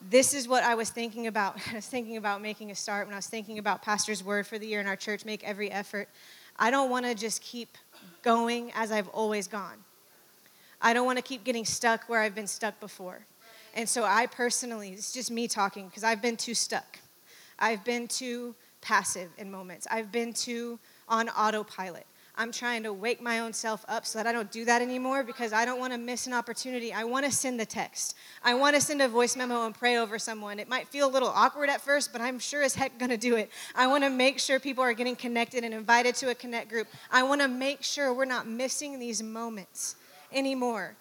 this 0.09 0.33
is 0.33 0.47
what 0.47 0.63
I 0.63 0.75
was 0.75 0.91
thinking 0.91 1.27
about. 1.27 1.57
I 1.71 1.75
was 1.75 1.87
thinking 1.87 2.17
about 2.17 2.41
making 2.41 2.71
a 2.71 2.75
start 2.75 3.07
when 3.07 3.13
I 3.13 3.17
was 3.17 3.27
thinking 3.27 3.57
about 3.57 3.81
Pastor's 3.81 4.23
word 4.23 4.47
for 4.47 4.57
the 4.57 4.67
year 4.67 4.79
in 4.79 4.87
our 4.87 4.95
church 4.95 5.25
make 5.25 5.43
every 5.43 5.71
effort. 5.71 6.07
I 6.57 6.71
don't 6.71 6.89
want 6.89 7.05
to 7.05 7.15
just 7.15 7.41
keep 7.41 7.77
going 8.21 8.71
as 8.75 8.91
I've 8.91 9.07
always 9.09 9.47
gone. 9.47 9.83
I 10.81 10.93
don't 10.93 11.05
want 11.05 11.17
to 11.17 11.23
keep 11.23 11.43
getting 11.43 11.65
stuck 11.65 12.07
where 12.07 12.21
I've 12.21 12.35
been 12.35 12.47
stuck 12.47 12.79
before. 12.79 13.25
And 13.73 13.89
so 13.89 14.03
I 14.03 14.27
personally, 14.27 14.89
it's 14.89 15.11
just 15.11 15.31
me 15.31 15.47
talking 15.47 15.87
because 15.87 16.03
I've 16.03 16.21
been 16.21 16.37
too 16.37 16.53
stuck. 16.53 16.99
I've 17.59 17.83
been 17.83 18.07
too 18.07 18.55
passive 18.81 19.29
in 19.37 19.51
moments. 19.51 19.87
I've 19.91 20.11
been 20.11 20.33
too 20.33 20.79
on 21.07 21.29
autopilot. 21.29 22.05
I'm 22.39 22.53
trying 22.53 22.83
to 22.83 22.93
wake 22.93 23.21
my 23.21 23.39
own 23.39 23.51
self 23.51 23.83
up 23.89 24.05
so 24.05 24.17
that 24.17 24.25
I 24.25 24.31
don't 24.31 24.49
do 24.49 24.63
that 24.63 24.81
anymore 24.81 25.25
because 25.25 25.51
I 25.51 25.65
don't 25.65 25.77
want 25.77 25.91
to 25.91 25.99
miss 25.99 26.25
an 26.25 26.31
opportunity. 26.31 26.93
I 26.93 27.03
want 27.03 27.25
to 27.25 27.31
send 27.33 27.59
the 27.59 27.65
text. 27.65 28.15
I 28.41 28.53
want 28.53 28.77
to 28.77 28.81
send 28.81 29.01
a 29.01 29.09
voice 29.09 29.35
memo 29.35 29.65
and 29.65 29.75
pray 29.75 29.97
over 29.97 30.17
someone. 30.17 30.57
It 30.57 30.69
might 30.69 30.87
feel 30.87 31.09
a 31.09 31.11
little 31.11 31.27
awkward 31.27 31.69
at 31.69 31.81
first, 31.81 32.13
but 32.13 32.21
I'm 32.21 32.39
sure 32.39 32.63
as 32.63 32.75
heck 32.75 32.97
going 32.97 33.09
to 33.09 33.17
do 33.17 33.35
it. 33.35 33.51
I 33.75 33.87
want 33.87 34.05
to 34.05 34.09
make 34.09 34.39
sure 34.39 34.57
people 34.57 34.85
are 34.85 34.93
getting 34.93 35.17
connected 35.17 35.65
and 35.65 35.73
invited 35.73 36.15
to 36.15 36.29
a 36.29 36.35
connect 36.35 36.69
group. 36.69 36.87
I 37.11 37.23
want 37.23 37.41
to 37.41 37.49
make 37.49 37.83
sure 37.83 38.13
we're 38.13 38.23
not 38.23 38.47
missing 38.47 38.99
these 38.99 39.21
moments 39.21 39.97
anymore. 40.31 40.95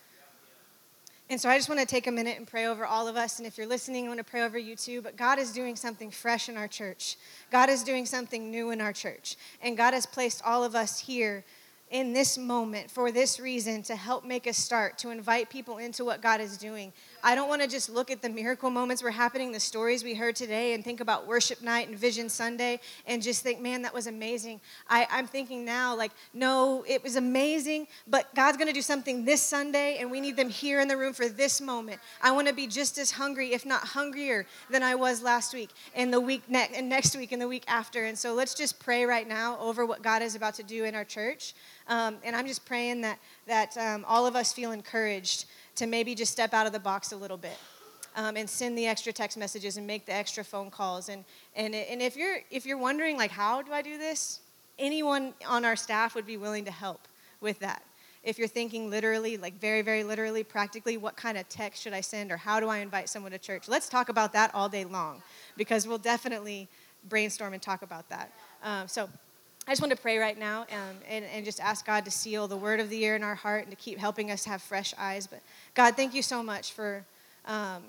And 1.31 1.39
so 1.39 1.51
I 1.51 1.59
just 1.59 1.69
want 1.69 1.81
to 1.81 1.87
take 1.87 2.07
a 2.07 2.13
minute 2.13 2.39
and 2.39 2.47
pray 2.47 2.67
over 2.67 2.87
all 2.87 3.07
of 3.07 3.17
us. 3.17 3.39
And 3.39 3.47
if 3.47 3.59
you're 3.59 3.67
listening, 3.67 4.07
I 4.07 4.09
want 4.09 4.19
to 4.19 4.25
pray 4.25 4.43
over 4.43 4.57
you 4.57 4.75
too. 4.75 5.03
But 5.03 5.17
God 5.17 5.39
is 5.39 5.53
doing 5.53 5.77
something 5.77 6.11
fresh 6.11 6.49
in 6.49 6.57
our 6.57 6.69
church. 6.69 7.17
God 7.51 7.69
is 7.69 7.83
doing 7.83 8.07
something 8.07 8.51
new 8.51 8.71
in 8.71 8.81
our 8.81 8.95
church. 8.95 9.37
And 9.61 9.77
God 9.77 9.93
has 9.93 10.07
placed 10.07 10.43
all 10.45 10.65
of 10.65 10.75
us 10.75 10.99
here 10.99 11.45
in 11.91 12.13
this 12.13 12.39
moment 12.39 12.91
for 12.91 13.13
this 13.13 13.39
reason 13.39 13.83
to 13.83 13.97
help 13.97 14.25
make 14.25 14.47
a 14.47 14.53
start, 14.53 14.99
to 14.99 15.11
invite 15.11 15.51
people 15.51 15.79
into 15.79 16.05
what 16.05 16.23
God 16.23 16.41
is 16.41 16.57
doing. 16.57 16.93
I 17.23 17.35
don't 17.35 17.49
want 17.49 17.63
to 17.63 17.69
just 17.69 17.91
look 17.91 18.11
at 18.11 18.23
the 18.23 18.29
miracle 18.29 18.71
moments 18.71 19.03
we're 19.03 19.11
happening, 19.11 19.53
the 19.53 19.61
stories 19.61 20.05
we 20.05 20.15
heard 20.15 20.37
today, 20.37 20.75
and 20.75 20.85
think 20.85 21.01
about 21.01 21.27
worship 21.27 21.63
night 21.63 21.89
and 21.89 21.99
Vision 21.99 22.29
Sunday 22.29 22.81
and 23.07 23.23
just 23.23 23.43
think, 23.43 23.61
man, 23.61 23.83
that 23.83 23.93
was 23.93 24.07
amazing. 24.07 24.61
I, 24.89 25.07
I'm 25.11 25.27
thinking 25.27 25.65
now, 25.65 25.97
like, 25.97 26.13
no, 26.33 26.85
it 26.87 27.03
was 27.03 27.17
amazing, 27.17 27.89
but 28.07 28.35
God's 28.35 28.57
going 28.57 28.69
to 28.69 28.75
do 28.75 28.83
something 28.83 29.25
this 29.25 29.43
Sunday, 29.43 29.99
and 29.99 30.11
we 30.11 30.21
need 30.21 30.37
them 30.37 30.49
here 30.49 30.81
in 30.81 30.89
the 30.89 30.97
room 30.97 31.13
for 31.13 31.29
this 31.29 31.61
moment. 31.61 32.01
I 32.23 32.31
want 32.33 32.49
to 32.49 32.55
be 32.55 32.67
just 32.67 32.99
as 32.99 33.11
hungry, 33.11 33.53
if 33.53 33.67
not 33.67 33.81
hungrier, 33.83 34.47
than 34.71 34.83
I 34.83 34.95
was 34.95 35.23
last 35.23 35.55
week 35.55 35.71
and 35.95 36.13
the 36.13 36.21
week 36.21 36.43
ne- 36.49 36.71
and 36.75 36.89
next 36.89 37.17
week 37.17 37.33
and 37.33 37.43
the 37.43 37.49
week 37.49 37.65
after. 37.67 38.05
And 38.05 38.19
so 38.19 38.35
let's 38.35 38.55
just 38.55 38.79
pray 38.79 39.05
right 39.05 39.29
now 39.29 39.59
over 39.59 39.85
what 39.85 40.03
God 40.03 40.23
is 40.23 40.35
about 40.35 40.55
to 40.55 40.63
do 40.63 40.85
in 40.85 40.95
our 40.95 41.05
church. 41.05 41.55
Um, 41.89 42.17
and 42.23 42.37
I'm 42.37 42.47
just 42.47 42.65
praying 42.67 43.01
that, 43.01 43.19
that 43.47 43.77
um, 43.79 44.05
all 44.07 44.27
of 44.27 44.37
us 44.37 44.53
feel 44.53 44.73
encouraged 44.73 45.47
to 45.79 45.87
maybe 45.87 46.15
just 46.15 46.33
step 46.33 46.53
out 46.55 46.67
of 46.67 46.73
the 46.73 46.81
box 46.81 47.13
a 47.13 47.17
little 47.17 47.37
bit. 47.37 47.59
Um, 48.17 48.37
and 48.37 48.51
send 48.51 48.77
the 48.77 48.87
extra 48.87 49.13
text 49.13 49.39
messages 49.39 49.77
and 49.77 49.87
make 49.87 50.05
the 50.05 50.13
extra 50.13 50.43
phone 50.43 50.71
calls. 50.71 51.09
And, 51.09 51.25
and, 51.55 51.73
and 51.73 52.03
if, 52.03 52.17
you're, 52.17 52.39
if 52.51 52.67
you're 52.67 52.79
wondering, 52.79 53.17
like, 53.17 53.31
how 53.31 53.63
do 53.63 53.73
I 53.73 53.81
do 53.81 53.97
this? 53.97 54.41
Anyone 54.77 55.35
on 55.47 55.65
our 55.65 55.77
staff 55.77 56.17
would 56.17 56.27
be 56.27 56.37
willing 56.37 56.65
to 56.65 56.73
help 56.73 57.07
with 57.41 57.61
that. 57.61 57.83
If 58.25 58.37
you're 58.37 58.49
thinking 58.49 58.91
literally, 58.91 59.37
like 59.37 59.61
very, 59.61 59.83
very 59.83 60.03
literally, 60.03 60.43
practically, 60.43 60.97
what 60.97 61.17
kind 61.17 61.39
of 61.39 61.49
text 61.49 61.83
should 61.83 61.93
I 61.93 62.01
send 62.01 62.33
or 62.33 62.37
how 62.37 62.59
do 62.59 62.69
I 62.69 62.79
invite 62.79 63.09
someone 63.09 63.31
to 63.33 63.39
church? 63.39 63.69
Let's 63.69 63.89
talk 63.89 64.09
about 64.09 64.33
that 64.33 64.53
all 64.53 64.69
day 64.69 64.85
long 64.85 65.23
because 65.57 65.87
we'll 65.87 65.99
definitely 65.99 66.67
brainstorm 67.09 67.53
and 67.53 67.63
talk 67.63 67.83
about 67.83 68.09
that. 68.09 68.33
Um, 68.65 68.89
so 68.89 69.09
I 69.69 69.73
just 69.73 69.83
want 69.83 69.91
to 69.95 70.01
pray 70.01 70.17
right 70.17 70.39
now 70.39 70.63
um, 70.73 70.97
and, 71.07 71.27
and 71.27 71.45
just 71.45 71.61
ask 71.61 71.85
God 71.85 72.07
to 72.07 72.11
seal 72.11 72.49
the 72.49 72.57
word 72.57 72.81
of 72.81 72.89
the 72.89 72.97
year 72.97 73.17
in 73.17 73.23
our 73.23 73.35
heart 73.35 73.65
and 73.65 73.71
to 73.71 73.77
keep 73.77 73.99
helping 73.99 74.31
us 74.31 74.47
have 74.47 74.63
fresh 74.63 74.95
eyes. 74.97 75.27
But 75.27 75.43
God, 75.75 75.95
thank 75.95 76.15
you 76.15 76.23
so 76.23 76.43
much 76.43 76.73
for, 76.73 77.05
um, 77.45 77.83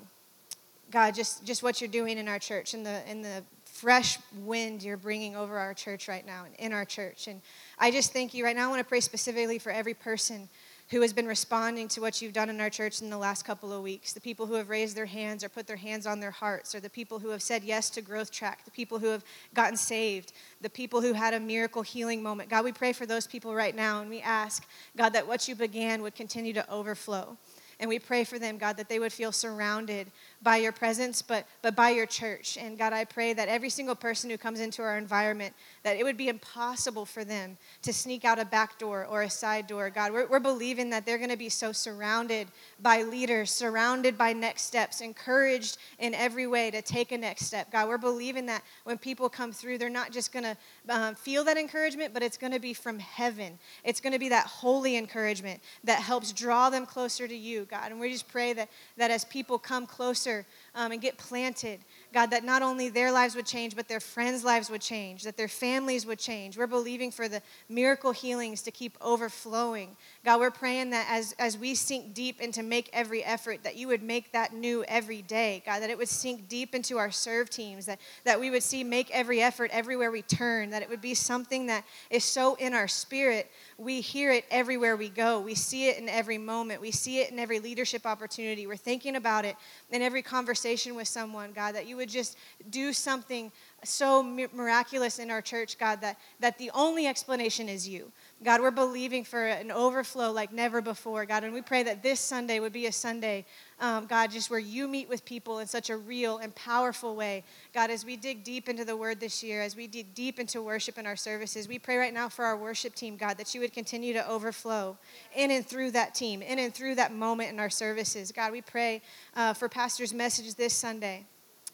God, 0.90 1.14
just, 1.14 1.42
just 1.42 1.62
what 1.62 1.80
you're 1.80 1.88
doing 1.88 2.18
in 2.18 2.28
our 2.28 2.38
church 2.38 2.74
and 2.74 2.84
the, 2.84 3.00
and 3.08 3.24
the 3.24 3.42
fresh 3.64 4.18
wind 4.44 4.82
you're 4.82 4.98
bringing 4.98 5.34
over 5.34 5.56
our 5.56 5.72
church 5.72 6.06
right 6.06 6.26
now 6.26 6.44
and 6.44 6.54
in 6.56 6.74
our 6.74 6.84
church. 6.84 7.28
And 7.28 7.40
I 7.78 7.90
just 7.90 8.12
thank 8.12 8.34
you 8.34 8.44
right 8.44 8.54
now. 8.54 8.66
I 8.66 8.68
want 8.68 8.80
to 8.80 8.84
pray 8.84 9.00
specifically 9.00 9.58
for 9.58 9.72
every 9.72 9.94
person 9.94 10.50
who 10.90 11.00
has 11.02 11.12
been 11.12 11.26
responding 11.26 11.86
to 11.86 12.00
what 12.00 12.20
you've 12.20 12.32
done 12.32 12.50
in 12.50 12.60
our 12.60 12.70
church 12.70 13.00
in 13.00 13.10
the 13.10 13.18
last 13.18 13.44
couple 13.44 13.72
of 13.72 13.82
weeks, 13.82 14.12
the 14.12 14.20
people 14.20 14.46
who 14.46 14.54
have 14.54 14.68
raised 14.68 14.96
their 14.96 15.06
hands 15.06 15.44
or 15.44 15.48
put 15.48 15.66
their 15.66 15.76
hands 15.76 16.04
on 16.04 16.18
their 16.18 16.32
hearts, 16.32 16.74
or 16.74 16.80
the 16.80 16.90
people 16.90 17.20
who 17.20 17.28
have 17.28 17.42
said 17.42 17.62
yes 17.62 17.90
to 17.90 18.02
Growth 18.02 18.32
Track, 18.32 18.64
the 18.64 18.70
people 18.72 18.98
who 18.98 19.06
have 19.06 19.24
gotten 19.54 19.76
saved, 19.76 20.32
the 20.60 20.70
people 20.70 21.00
who 21.00 21.12
had 21.12 21.32
a 21.32 21.40
miracle 21.40 21.82
healing 21.82 22.22
moment. 22.22 22.50
God, 22.50 22.64
we 22.64 22.72
pray 22.72 22.92
for 22.92 23.06
those 23.06 23.26
people 23.26 23.54
right 23.54 23.74
now, 23.74 24.00
and 24.00 24.10
we 24.10 24.20
ask, 24.20 24.66
God, 24.96 25.10
that 25.10 25.28
what 25.28 25.46
you 25.46 25.54
began 25.54 26.02
would 26.02 26.16
continue 26.16 26.52
to 26.54 26.68
overflow. 26.68 27.36
And 27.78 27.88
we 27.88 27.98
pray 27.98 28.24
for 28.24 28.38
them, 28.38 28.58
God, 28.58 28.76
that 28.76 28.88
they 28.88 28.98
would 28.98 29.12
feel 29.12 29.32
surrounded 29.32 30.10
by 30.42 30.56
your 30.56 30.72
presence, 30.72 31.20
but, 31.20 31.46
but 31.60 31.76
by 31.76 31.90
your 31.90 32.06
church. 32.06 32.56
And 32.58 32.78
God, 32.78 32.92
I 32.94 33.04
pray 33.04 33.34
that 33.34 33.48
every 33.48 33.68
single 33.68 33.94
person 33.94 34.30
who 34.30 34.38
comes 34.38 34.60
into 34.60 34.82
our 34.82 34.96
environment, 34.96 35.54
that 35.82 35.98
it 35.98 36.04
would 36.04 36.16
be 36.16 36.28
impossible 36.28 37.04
for 37.04 37.24
them 37.24 37.58
to 37.82 37.92
sneak 37.92 38.24
out 38.24 38.38
a 38.38 38.44
back 38.46 38.78
door 38.78 39.04
or 39.04 39.22
a 39.22 39.30
side 39.30 39.66
door. 39.66 39.90
God, 39.90 40.12
we're, 40.12 40.26
we're 40.26 40.40
believing 40.40 40.88
that 40.90 41.04
they're 41.04 41.18
going 41.18 41.30
to 41.30 41.36
be 41.36 41.50
so 41.50 41.72
surrounded 41.72 42.48
by 42.80 43.02
leaders, 43.02 43.50
surrounded 43.50 44.16
by 44.16 44.32
next 44.32 44.62
steps, 44.62 45.02
encouraged 45.02 45.76
in 45.98 46.14
every 46.14 46.46
way 46.46 46.70
to 46.70 46.80
take 46.80 47.12
a 47.12 47.18
next 47.18 47.44
step. 47.44 47.70
God, 47.70 47.88
we're 47.88 47.98
believing 47.98 48.46
that 48.46 48.62
when 48.84 48.96
people 48.96 49.28
come 49.28 49.52
through, 49.52 49.76
they're 49.76 49.90
not 49.90 50.10
just 50.10 50.32
going 50.32 50.44
to 50.44 50.56
um, 50.88 51.14
feel 51.14 51.44
that 51.44 51.58
encouragement, 51.58 52.14
but 52.14 52.22
it's 52.22 52.38
going 52.38 52.52
to 52.52 52.58
be 52.58 52.72
from 52.72 52.98
heaven. 52.98 53.58
It's 53.84 54.00
going 54.00 54.14
to 54.14 54.18
be 54.18 54.30
that 54.30 54.46
holy 54.46 54.96
encouragement 54.96 55.60
that 55.84 56.00
helps 56.00 56.32
draw 56.32 56.70
them 56.70 56.86
closer 56.86 57.28
to 57.28 57.36
you, 57.36 57.66
God. 57.70 57.90
And 57.90 58.00
we 58.00 58.10
just 58.10 58.28
pray 58.28 58.54
that, 58.54 58.70
that 58.96 59.10
as 59.10 59.26
people 59.26 59.58
come 59.58 59.86
closer, 59.86 60.29
um, 60.74 60.92
and 60.92 61.00
get 61.00 61.18
planted. 61.18 61.80
God, 62.12 62.30
that 62.30 62.44
not 62.44 62.62
only 62.62 62.88
their 62.88 63.12
lives 63.12 63.36
would 63.36 63.46
change, 63.46 63.76
but 63.76 63.88
their 63.88 64.00
friends' 64.00 64.44
lives 64.44 64.68
would 64.70 64.80
change, 64.80 65.22
that 65.22 65.36
their 65.36 65.48
families 65.48 66.04
would 66.06 66.18
change. 66.18 66.58
We're 66.58 66.66
believing 66.66 67.10
for 67.10 67.28
the 67.28 67.40
miracle 67.68 68.12
healings 68.12 68.62
to 68.62 68.70
keep 68.70 68.98
overflowing. 69.00 69.96
God, 70.24 70.40
we're 70.40 70.50
praying 70.50 70.90
that 70.90 71.06
as, 71.08 71.34
as 71.38 71.56
we 71.56 71.74
sink 71.74 72.12
deep 72.14 72.40
into 72.40 72.62
make 72.62 72.90
every 72.92 73.22
effort, 73.22 73.62
that 73.62 73.76
you 73.76 73.88
would 73.88 74.02
make 74.02 74.32
that 74.32 74.52
new 74.52 74.84
every 74.84 75.22
day. 75.22 75.62
God, 75.64 75.80
that 75.82 75.90
it 75.90 75.98
would 75.98 76.08
sink 76.08 76.48
deep 76.48 76.74
into 76.74 76.98
our 76.98 77.10
serve 77.10 77.48
teams, 77.48 77.86
that, 77.86 78.00
that 78.24 78.40
we 78.40 78.50
would 78.50 78.62
see 78.62 78.82
make 78.82 79.10
every 79.12 79.40
effort 79.40 79.70
everywhere 79.72 80.10
we 80.10 80.22
turn, 80.22 80.70
that 80.70 80.82
it 80.82 80.88
would 80.88 81.00
be 81.00 81.14
something 81.14 81.66
that 81.66 81.84
is 82.10 82.24
so 82.24 82.56
in 82.56 82.74
our 82.74 82.88
spirit 82.88 83.50
we 83.80 84.02
hear 84.02 84.30
it 84.30 84.44
everywhere 84.50 84.94
we 84.94 85.08
go. 85.08 85.40
We 85.40 85.54
see 85.54 85.88
it 85.88 85.96
in 85.96 86.06
every 86.06 86.36
moment. 86.36 86.82
We 86.82 86.90
see 86.90 87.20
it 87.20 87.30
in 87.30 87.38
every 87.38 87.60
leadership 87.60 88.04
opportunity. 88.04 88.66
We're 88.66 88.76
thinking 88.76 89.16
about 89.16 89.46
it 89.46 89.56
in 89.90 90.02
every 90.02 90.20
conversation 90.20 90.94
with 90.94 91.08
someone, 91.08 91.52
God, 91.52 91.74
that 91.74 91.86
you 91.86 91.96
would 92.00 92.08
just 92.08 92.36
do 92.70 92.92
something 92.92 93.52
so 93.84 94.22
miraculous 94.22 95.18
in 95.18 95.30
our 95.30 95.40
church, 95.40 95.78
God, 95.78 96.00
that, 96.00 96.18
that 96.40 96.58
the 96.58 96.70
only 96.74 97.06
explanation 97.06 97.68
is 97.68 97.88
you. 97.88 98.12
God, 98.42 98.60
we're 98.60 98.70
believing 98.70 99.24
for 99.24 99.46
an 99.46 99.70
overflow 99.70 100.32
like 100.32 100.52
never 100.52 100.80
before, 100.80 101.24
God. 101.26 101.44
And 101.44 101.52
we 101.52 101.62
pray 101.62 101.82
that 101.82 102.02
this 102.02 102.20
Sunday 102.20 102.60
would 102.60 102.72
be 102.72 102.86
a 102.86 102.92
Sunday, 102.92 103.44
um, 103.80 104.06
God, 104.06 104.30
just 104.30 104.50
where 104.50 104.58
you 104.58 104.88
meet 104.88 105.08
with 105.08 105.24
people 105.24 105.58
in 105.58 105.66
such 105.66 105.90
a 105.90 105.96
real 105.96 106.38
and 106.38 106.54
powerful 106.54 107.16
way. 107.16 107.44
God, 107.74 107.90
as 107.90 108.04
we 108.04 108.16
dig 108.16 108.44
deep 108.44 108.68
into 108.68 108.84
the 108.84 108.96
word 108.96 109.20
this 109.20 109.42
year, 109.42 109.62
as 109.62 109.76
we 109.76 109.86
dig 109.86 110.14
deep 110.14 110.38
into 110.38 110.62
worship 110.62 110.98
in 110.98 111.06
our 111.06 111.16
services, 111.16 111.68
we 111.68 111.78
pray 111.78 111.96
right 111.96 112.14
now 112.14 112.28
for 112.28 112.44
our 112.44 112.56
worship 112.56 112.94
team, 112.94 113.16
God, 113.16 113.38
that 113.38 113.54
you 113.54 113.60
would 113.60 113.72
continue 113.72 114.12
to 114.14 114.28
overflow 114.28 114.96
in 115.34 115.50
and 115.50 115.66
through 115.66 115.92
that 115.92 116.14
team, 116.14 116.42
in 116.42 116.58
and 116.58 116.74
through 116.74 116.96
that 116.96 117.12
moment 117.14 117.50
in 117.50 117.58
our 117.58 117.70
services. 117.70 118.32
God, 118.32 118.52
we 118.52 118.62
pray 118.62 119.02
uh, 119.36 119.54
for 119.54 119.68
Pastor's 119.68 120.12
message 120.12 120.54
this 120.54 120.74
Sunday, 120.74 121.26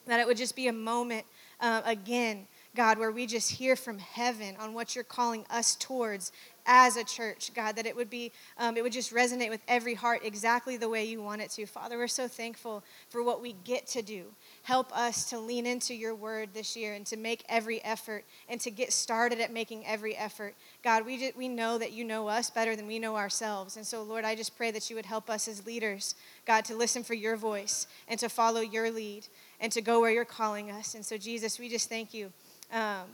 that 0.07 0.21
it 0.21 0.27
would 0.27 0.37
just 0.37 0.57
be 0.57 0.69
a 0.69 0.73
moment 0.73 1.27
uh, 1.61 1.83
again. 1.85 2.47
God, 2.75 2.99
where 2.99 3.11
we 3.11 3.27
just 3.27 3.51
hear 3.51 3.75
from 3.75 3.99
heaven 3.99 4.55
on 4.61 4.75
what 4.75 4.95
you're 4.95 5.05
calling 5.05 5.47
us 5.49 5.77
towards 5.77 6.31
as 6.67 6.97
a 6.97 7.05
church, 7.05 7.53
God, 7.55 7.77
that 7.77 7.87
it 7.87 7.97
would 7.97 8.11
be, 8.11 8.33
um, 8.59 8.77
it 8.77 8.83
would 8.83 8.93
just 8.93 9.15
resonate 9.15 9.51
with 9.51 9.61
every 9.67 9.95
heart 9.95 10.21
exactly 10.25 10.77
the 10.77 10.89
way 10.89 11.05
you 11.05 11.23
want 11.23 11.41
it 11.41 11.51
to. 11.53 11.65
Father, 11.65 11.97
we're 11.97 12.09
so 12.09 12.29
thankful 12.29 12.85
for 13.09 13.23
what 13.23 13.41
we 13.41 13.55
get 13.65 13.87
to 13.89 14.03
do. 14.03 14.27
Help 14.67 14.91
us 14.99 15.31
to 15.31 15.39
lean 15.39 15.65
into 15.65 15.95
your 15.95 16.13
word 16.13 16.49
this 16.53 16.77
year 16.77 16.95
and 16.95 17.07
to 17.07 17.17
make 17.17 17.45
every 17.49 17.81
effort 17.85 18.25
and 18.49 18.61
to 18.61 18.69
get 18.69 18.93
started 18.93 19.41
at 19.41 19.53
making 19.53 19.87
every 19.87 20.17
effort. 20.17 20.57
God, 20.83 21.07
we, 21.07 21.19
just, 21.19 21.37
we 21.37 21.47
know 21.47 21.79
that 21.79 21.93
you 21.93 22.03
know 22.03 22.27
us 22.27 22.51
better 22.51 22.75
than 22.75 22.89
we 22.89 22.99
know 22.99 23.15
ourselves. 23.15 23.77
And 23.77 23.87
so, 23.87 24.03
Lord, 24.03 24.25
I 24.25 24.35
just 24.35 24.57
pray 24.57 24.73
that 24.73 24.91
you 24.91 24.97
would 24.97 25.07
help 25.07 25.31
us 25.31 25.47
as 25.47 25.65
leaders, 25.67 26.17
God, 26.47 26.65
to 26.65 26.75
listen 26.75 27.05
for 27.05 27.15
your 27.15 27.37
voice 27.37 27.87
and 28.09 28.19
to 28.19 28.29
follow 28.29 28.61
your 28.61 28.91
lead 28.91 29.29
and 29.61 29.71
to 29.71 29.81
go 29.81 30.01
where 30.01 30.11
you're 30.11 30.25
calling 30.25 30.73
us. 30.73 30.97
And 30.97 31.07
so, 31.07 31.17
Jesus, 31.17 31.61
we 31.61 31.69
just 31.69 31.89
thank 31.89 32.13
you. 32.13 32.33
Um, 32.73 33.05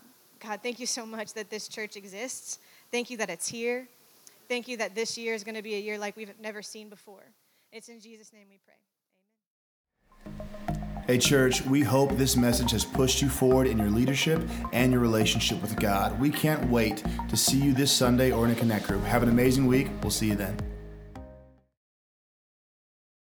God, 0.41 0.61
thank 0.63 0.81
you 0.81 0.87
so 0.87 1.05
much 1.05 1.35
that 1.35 1.51
this 1.51 1.69
church 1.69 1.97
exists. 1.97 2.61
Thank 2.91 3.11
you 3.11 3.19
that 3.19 3.29
it's 3.29 3.47
here. 3.47 3.87
Thank 4.49 4.69
you 4.69 4.79
that 4.79 4.95
this 4.95 5.19
year 5.19 5.35
is 5.35 5.45
going 5.45 5.57
to 5.57 5.63
be 5.63 5.75
a 5.75 5.81
year 5.81 5.99
like 5.99 6.17
we've 6.17 6.33
never 6.41 6.63
seen 6.63 6.89
before. 6.89 7.25
It's 7.73 7.91
in 7.91 8.01
Jesus' 8.01 8.33
name 8.33 8.47
we 8.49 8.59
pray. 8.65 8.73
Hey, 11.05 11.19
church, 11.19 11.67
we 11.67 11.81
hope 11.81 12.13
this 12.13 12.37
message 12.37 12.71
has 12.71 12.85
pushed 12.85 13.23
you 13.23 13.29
forward 13.29 13.67
in 13.67 13.77
your 13.77 13.91
leadership 13.91 14.41
and 14.73 14.93
your 14.93 15.01
relationship 15.01 15.61
with 15.61 15.75
God. 15.75 16.19
We 16.21 16.31
can't 16.31 16.71
wait 16.71 17.03
to 17.29 17.37
see 17.37 17.57
you 17.57 17.73
this 17.73 17.91
Sunday 17.91 18.31
or 18.31 18.45
in 18.45 18.53
a 18.53 18.55
Connect 18.55 18.87
group. 18.87 19.03
Have 19.03 19.25
an 19.25 19.29
amazing 19.29 19.67
week. 19.67 19.89
We'll 20.01 20.13
see 20.13 20.29
you 20.29 20.37
then. 20.37 20.57